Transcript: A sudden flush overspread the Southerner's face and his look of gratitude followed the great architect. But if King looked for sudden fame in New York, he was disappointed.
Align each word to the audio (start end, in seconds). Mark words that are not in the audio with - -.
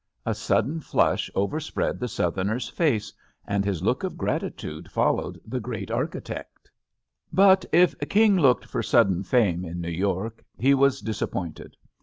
A 0.25 0.33
sudden 0.33 0.79
flush 0.79 1.29
overspread 1.35 1.99
the 1.99 2.07
Southerner's 2.07 2.67
face 2.67 3.13
and 3.45 3.63
his 3.63 3.83
look 3.83 4.03
of 4.03 4.17
gratitude 4.17 4.89
followed 4.89 5.39
the 5.45 5.59
great 5.59 5.91
architect. 5.91 6.71
But 7.31 7.65
if 7.71 7.93
King 8.09 8.35
looked 8.35 8.65
for 8.65 8.81
sudden 8.81 9.21
fame 9.21 9.63
in 9.63 9.79
New 9.79 9.89
York, 9.91 10.43
he 10.57 10.73
was 10.73 11.01
disappointed. 11.01 11.77